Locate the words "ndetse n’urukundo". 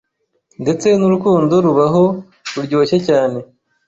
0.63-1.53